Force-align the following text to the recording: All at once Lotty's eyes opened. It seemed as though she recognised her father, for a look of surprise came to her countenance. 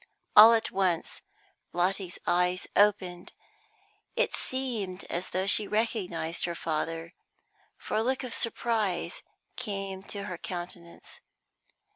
All 0.35 0.53
at 0.53 0.71
once 0.71 1.21
Lotty's 1.73 2.17
eyes 2.25 2.65
opened. 2.75 3.33
It 4.15 4.33
seemed 4.35 5.03
as 5.11 5.29
though 5.29 5.45
she 5.45 5.67
recognised 5.67 6.45
her 6.45 6.55
father, 6.55 7.13
for 7.77 7.97
a 7.97 8.03
look 8.03 8.23
of 8.23 8.33
surprise 8.33 9.21
came 9.55 10.01
to 10.05 10.23
her 10.23 10.39
countenance. 10.39 11.19